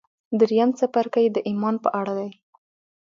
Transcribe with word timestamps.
درېيم 0.39 0.69
څپرکی 0.79 1.25
د 1.31 1.37
ايمان 1.49 1.75
په 1.83 1.89
اړه 1.99 2.13
دی. 2.19 2.29